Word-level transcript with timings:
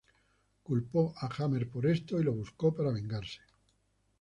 Culpó 0.63 1.13
a 1.17 1.29
Hammer 1.37 1.69
por 1.69 1.85
esto, 1.85 2.19
y 2.19 2.23
lo 2.23 2.33
buscó 2.33 2.73
para 2.73 2.89
vengarse. 2.91 3.41